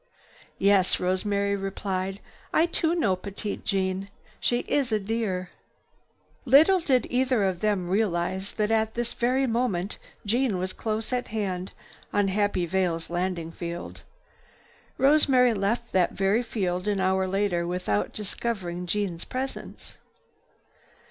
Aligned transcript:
"Yes," 0.57 0.99
Rosemary 0.99 1.55
replied, 1.55 2.21
"I 2.51 2.65
too 2.65 2.95
know 2.95 3.15
Petite 3.15 3.63
Jeanne. 3.63 4.09
She 4.39 4.61
is 4.61 4.91
a 4.91 4.99
dear!" 4.99 5.51
Little 6.43 6.79
did 6.79 7.05
either 7.11 7.43
of 7.43 7.59
them 7.59 7.87
realize 7.87 8.53
that 8.53 8.71
at 8.71 8.95
this 8.95 9.13
very 9.13 9.45
moment 9.45 9.99
Jeanne 10.25 10.57
was 10.57 10.73
close 10.73 11.13
at 11.13 11.27
hand, 11.27 11.73
on 12.11 12.29
Happy 12.29 12.65
Vale's 12.65 13.11
landing 13.11 13.51
field. 13.51 14.01
Rosemary 14.97 15.53
left 15.53 15.91
that 15.91 16.13
very 16.13 16.41
field 16.41 16.87
an 16.87 16.99
hour 16.99 17.27
later 17.27 17.67
without 17.67 18.11
discovering 18.11 18.87
Jeanne's 18.87 19.23
presence. 19.23 19.97